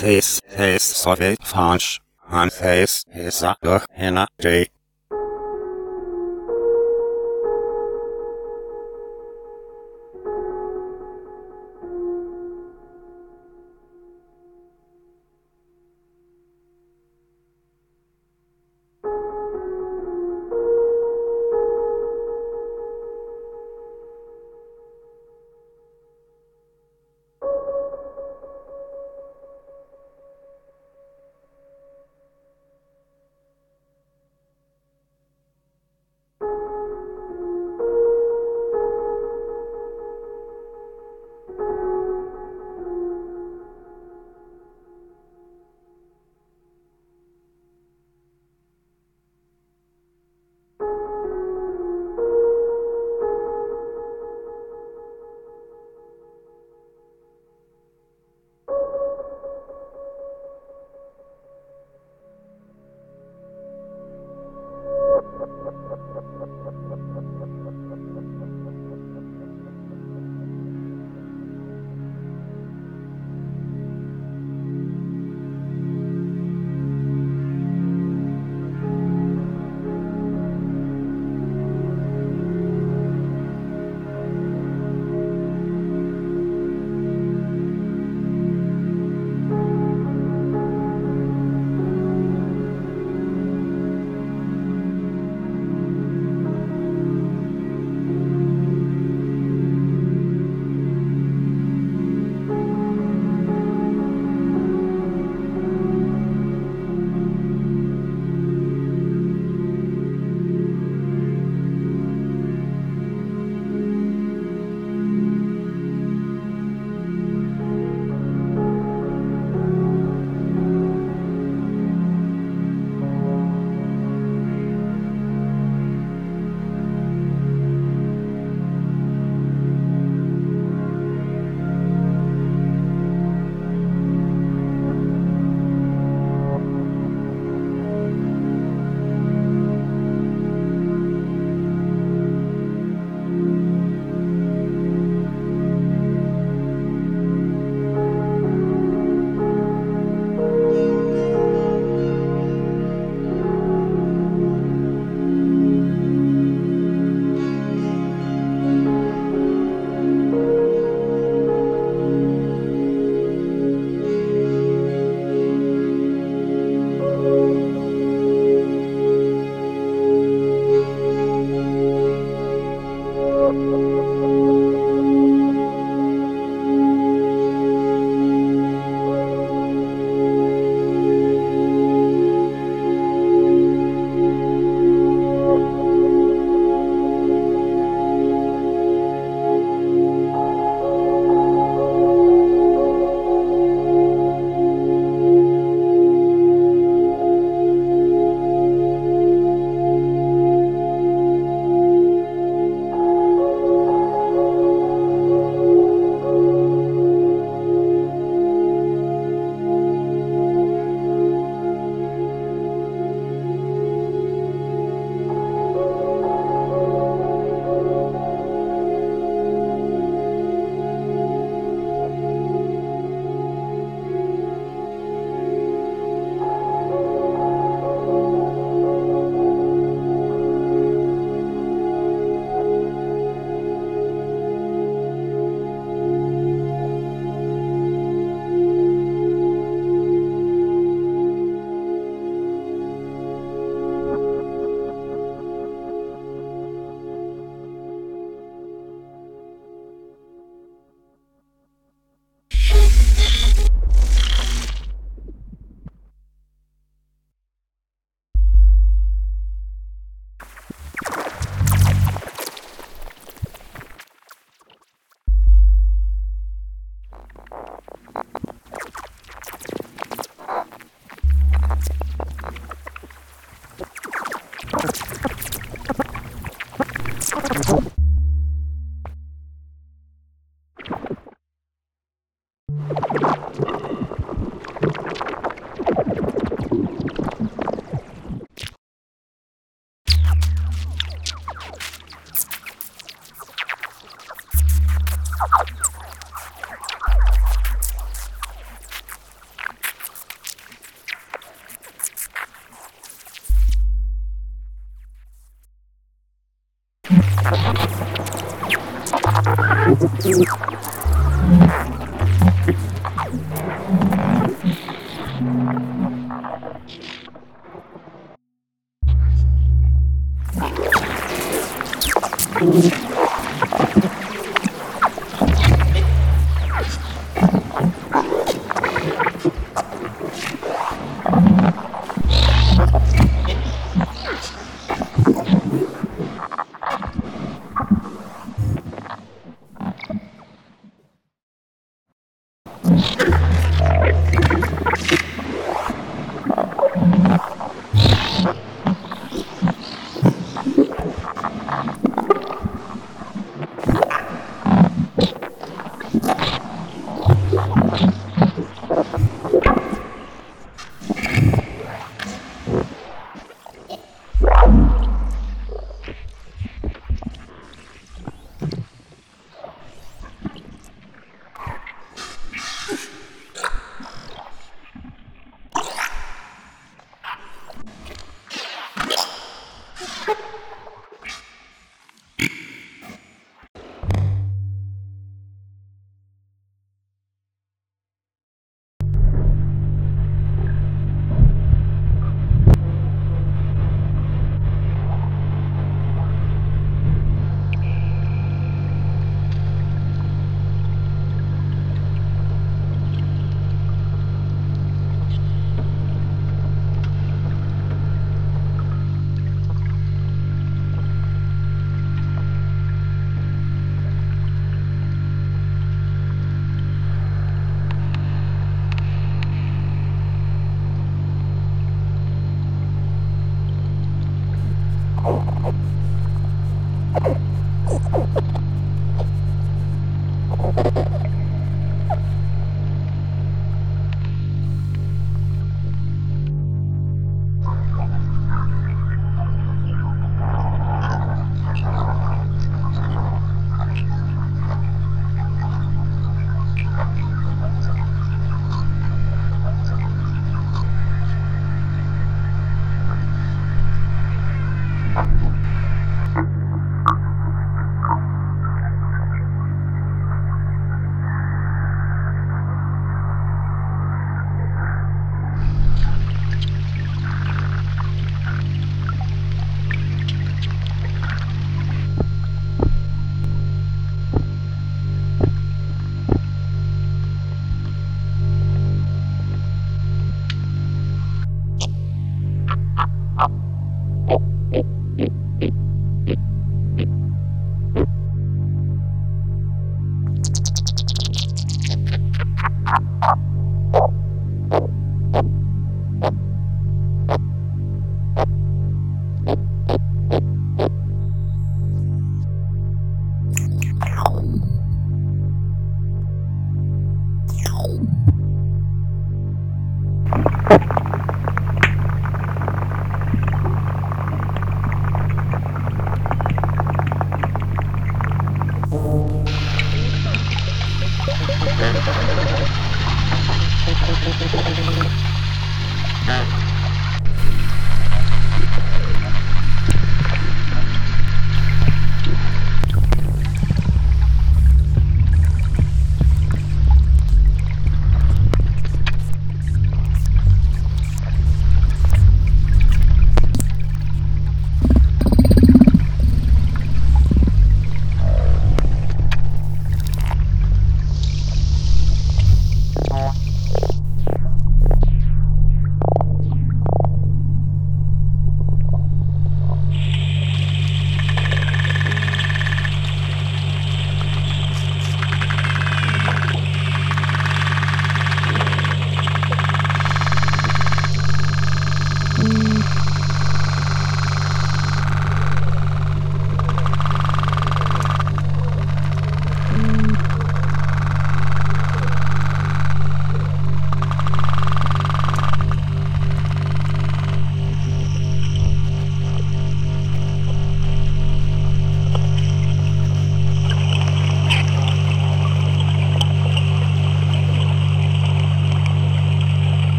Face, 0.00 0.40
face, 0.46 0.82
sorbet, 0.82 1.38
fanch, 1.40 2.00
han 2.28 2.50
face, 2.50 3.04
is 3.14 3.42
a 3.42 3.56
hena, 3.90 4.28
day. 4.38 4.68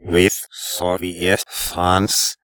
With 0.00 0.46
Soviet 0.50 1.44
funds 1.48 2.35